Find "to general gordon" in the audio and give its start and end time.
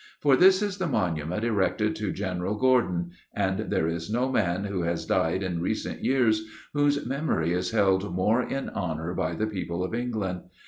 1.97-3.11